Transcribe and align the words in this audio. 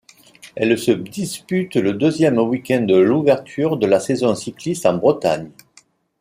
Elle 0.55 0.79
se 0.79 0.89
dispute 0.93 1.75
le 1.75 1.93
deuxième 1.93 2.39
week-end 2.39 2.81
de 2.81 2.95
l'ouverture 2.97 3.77
de 3.77 3.85
la 3.85 3.99
saison 3.99 4.33
cycliste 4.33 4.87
en 4.87 4.95
Bretagne. 4.95 5.51